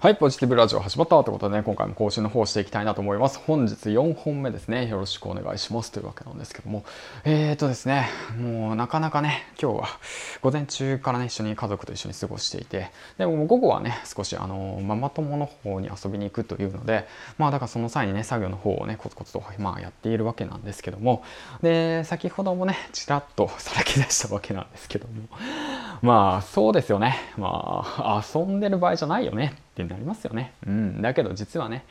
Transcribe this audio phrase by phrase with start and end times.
[0.00, 3.38] はい、ポジティブラジオ始まったということでね、今回も更新の方していきたいなと思います。
[3.38, 4.88] 本日4本目ですね。
[4.88, 6.84] よろしくお願いしますというわけなんですけども。
[7.24, 8.08] えーとですね、
[8.38, 9.88] もうなかなかね、今日は
[10.40, 17.06] 午前中からね、一緒に家族と一緒に過ごしていて、でも午後はね、少しあの、ママ友の方に遊びに行くというので、
[17.36, 21.22] まあだからその際にね、作業の方をね、コツコツとまあやっているわけなんですけども、
[21.60, 25.28] で、先ほどもね、ちらっとさらけ出したわけなんですけども、
[26.02, 27.16] まあそうですよね。
[27.36, 30.54] まあ遊んでる場合じゃないよねってなりますよね。
[30.66, 31.84] うん、だけど実はね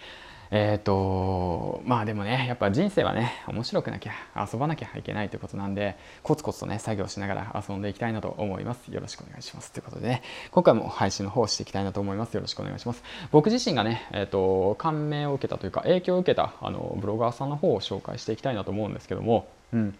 [0.51, 4.13] えっ、ー、とまあでもねやっぱ人生はね面白くなきゃ
[4.51, 8.87] 遊ばなきゃいけないということなんでコツコツとね作業しながら遊んでいきたいなと思います。
[8.87, 9.71] よろしくお願いします。
[9.71, 12.33] ということでね今回も配信の方をしていきたいなと思います。
[12.33, 13.03] よろしくお願いします。
[13.31, 19.95] 僕自身がねえっ、ー、と感銘を受けたというか影響を受けたあのブロガーさんの方を紹介していきたいなと思うんですけどもうん。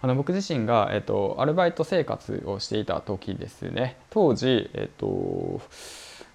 [0.00, 3.96] あの僕自身が、えっと、アルバイト生活をしていた時ですね。
[4.10, 5.60] 当時、えっと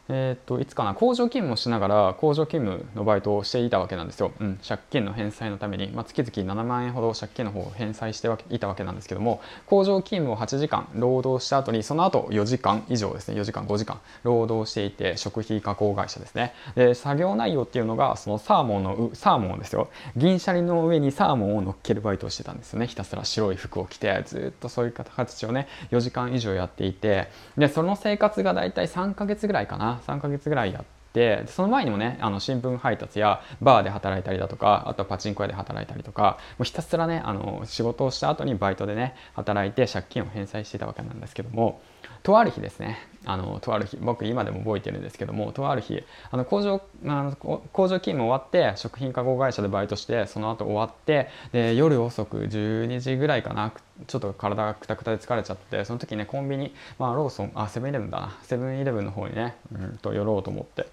[0.10, 13.40] えー、といつかな工場勤務をしながら工場勤務のバイトをしていたわけなんですよ、うん、借金の返済のために、まあ、月々7万円ほど借金の方を返済していたわけなんですけども工場勤務を8時間労働した後にその後4時間以上ですね。
[13.40, 16.54] 4時間5時間労働していて食費加工会社ですね。
[16.76, 19.90] で作業内容っていうのがそのサーモンのサーモンですよ。
[20.16, 22.88] 銀シャリの上にサーモンを乗っけるバイトをしてたんですよね。
[22.88, 27.28] ひたすら白い服を着てずっとそういう形をね4時間以上やっていて。
[27.58, 29.99] でその生活が大体3ヶ月ぐらいかな。
[30.00, 30.84] 3ヶ月ぐらいやっ
[31.14, 41.82] てその前にもねあの新聞配達やバーで働いたりだとかあとはパチンコ屋で働いたりとかもうひたすらねあの仕事をした後にバイトでね働いて借金を返済してたわけなんですけども
[42.24, 53.74] とある日ですねあのとある日僕今でも覚えてるんですけどもとある日あの工場あの工場勤務終わって食品加工会社でバイトしてその後終わってで夜遅く12時ぐらいかな
[54.08, 60.88] ちょっと体がくたくたで疲れちゃってその時ねコンビニ、まあ、ローソンあセブンイレブンだなセブンイレブンの方にね、うん、と寄ろうと思って。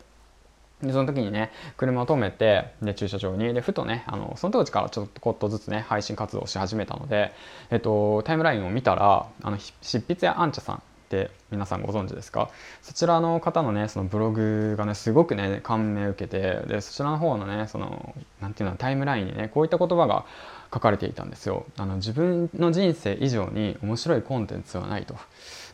[0.83, 7.33] でその時にね車を止めてで駐車場にでふとねあのその当時からちょっとこっとずつね配信活動をし始めたので、
[7.71, 12.51] えっと、タイムラインを見たらあの執筆屋あんちゃさんって皆さんご存知ですか？
[12.83, 20.27] そちらの方のねそのブログがねすごくね感銘を受けてでそちらの方のねその何て言うのタイムラインにねこういった言葉が
[20.75, 21.65] 書かれていたんですよ。
[21.77, 25.15] あの自分の人生以上に面白いコンテンツはないと。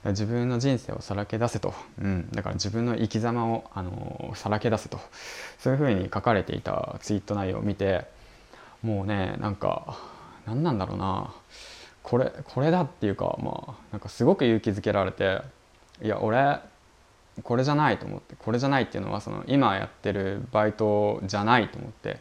[0.04, 4.98] 自分の人生をさらけ出せと、うん、だから自分の生き様をあのさらけ出せと。
[5.58, 8.04] そういうふうに書かれていたツイート内容を見て
[8.82, 9.96] もうねなんか
[10.44, 11.32] 何なんだろうな。
[12.02, 15.40] これこれだっていうかまあなんかすごく勇気づけられて
[16.02, 16.58] いや俺
[17.42, 22.18] これじゃないと思ってこれじゃないっていうのはその今やってるバイトじゃないと思って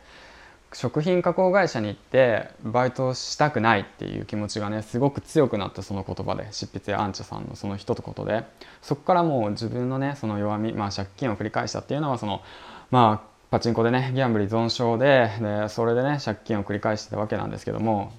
[0.74, 8.46] 食品加工会社に行ってバイトしたくないっていう気持ちがねすごく強くなったその言葉で執筆やアンチャさんのその一言で。
[8.82, 12.42] そこからもう自分のねその弱みまあ借金を繰り返したっていうのはその
[12.90, 18.14] まあパチンコでねギャンブル依存症ででそれでね借金を繰り返してたわけなんですけども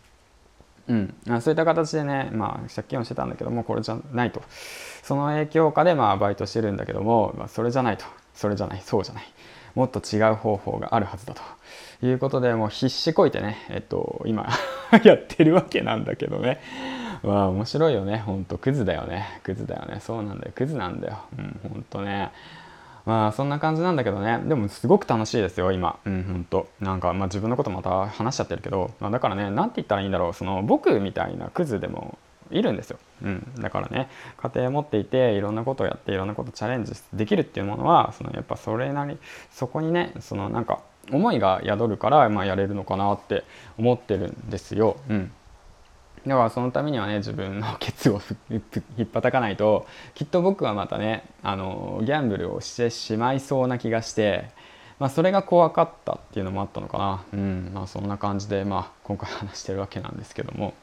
[1.26, 4.42] うん、そういった形でね、まあ、借金をしてたんだけどもこれじゃないと。
[5.02, 8.04] その影響下でまあバイトしてるんだけども、まあ、それじゃないと。
[8.34, 8.82] それじゃない。
[8.84, 9.24] そうじゃない。
[9.74, 11.42] もっと違う方法があるはずだと。
[12.06, 14.48] いうことでもう必死こいてね、えっと、今
[15.04, 16.60] やってるわけなんだけどね。
[17.22, 18.18] まあ面白いよね。
[18.18, 19.40] ほんとクズだよね。
[19.44, 20.00] クズだよね。
[20.00, 20.52] そうなんだよ。
[20.54, 21.18] クズなんだよ。
[21.38, 22.32] うんほんとね。
[23.04, 24.40] まあそんな感じなんだけどね。
[24.44, 25.98] でもすごく楽しいですよ今。
[26.04, 26.68] うんほんと。
[26.80, 30.32] なんかまあ自分のことまた話しちゃってるけど、まあ、だからね何て言ったらいいんだろう。
[30.34, 32.18] その僕みたいなクズでも
[32.50, 34.08] いるんですよ、うん、だからね。
[34.36, 39.18] 家庭持っていていろんなことをやっていろんなことチャレンジできるっていうものはそのやっぱそれなり
[39.50, 40.80] そこにねそのなんか
[41.10, 43.44] 思いが宿るから、まあ、やれるのかなって
[43.78, 45.32] 思ってるんですよ、うん、
[46.26, 48.60] だからそのためにはね自分のケツを引
[49.02, 54.50] っ叩かないときっと僕はまたねあのギャンブルをしてしまいそうな気がして、
[55.00, 57.24] まあ、それが怖かったっていうのもあったのかな。
[57.32, 57.70] うん。
[57.74, 60.74] まあそんな感じで、まあ、今回話してるわけなんですけども。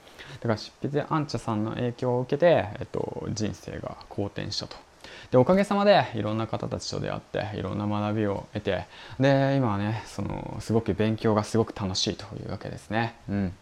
[0.41, 4.88] だから執筆でアンチャさんの影響を受けて、えっと、人生が好転したと。
[5.31, 8.85] でおかげさまでいろんな方たちと出会っていろんな学びを得て
[9.19, 13.15] で今はねそのすごく勉強がすごく楽しいというわけですね。
[13.29, 13.53] うん。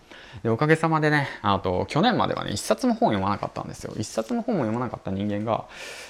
[0.43, 3.93] でおかげさまでねあと去年まではね一冊も本を読まなかったんですよ。
[3.97, 5.65] 一冊も本を読まなかった人間が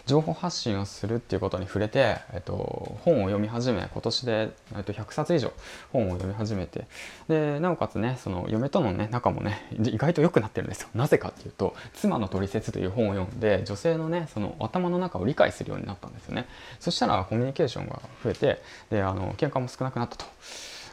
[0.06, 5.52] 情報発信をするっていうことに触れて、えっと、本を読み始め今年で、えっと、100冊以上
[5.92, 6.86] 本を読み始めて
[7.28, 10.90] でなおかつねその嫁とのね仲もね意外と良くなってるんですよ。
[10.94, 16.48] なぜかっていうと「妻のトリセツ」という本を読んで女性のねその頭の中を理解するようになったんですよね
[16.80, 20.26] そしたらコミュニケーションが増えてであの喧嘩も少なくなったと。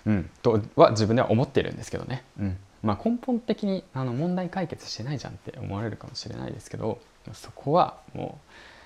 [0.06, 2.25] うん、とは自分では思ってるんですけどね。
[2.38, 7.00] うんまあ、根本的にあの問題解決してないじゃんって思われるかもしれないですけど
[7.32, 8.38] そこはも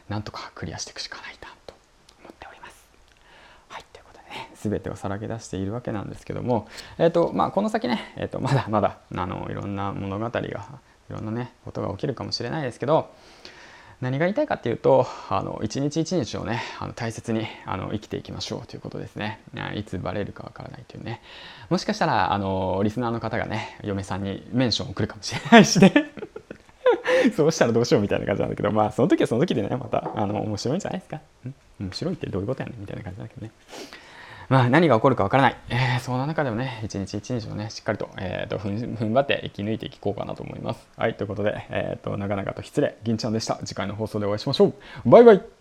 [0.08, 1.74] うなんとかクリアしていくしかないなと
[2.20, 2.86] 思っております。
[3.68, 6.68] はいということでね全てをさらけ出しているわけなんですけども、
[6.98, 10.52] えーとまあ、この先ね、えー、とまだまだあのいろんな物語がい
[11.08, 13.10] ろんなねことが起きるかもしれないですけど
[14.00, 19.40] 何が言いたいかっていうとあの一日一日をねあの大切にあの生きていきましょうということですね。
[19.74, 21.20] いつバレるかわからないというね。
[21.68, 25.92] もしかしたらあのリスナーの方がね嫁さんにメンションを送るかもしれないしね。
[27.36, 31.20] そうしたらどうしようみたいな感じなんだけどまあその時はその時でねまたあの面白いんじゃないですか。
[31.80, 33.50] 面白いってどういうことやねんみたいな感じだけどね。
[34.48, 40.88] まあ、何が起こるかわからない、えー、そんな中でもね一日一日をねしっかりと,、えーと、ふん踏ん張って生き抜いていこうかなと思います。
[40.96, 42.96] はいということで、えーと、長々と失礼。
[43.04, 43.56] 銀ちゃんでした。
[43.64, 44.74] 次回の放送でお会いしましょう。
[45.04, 45.57] バイバイ。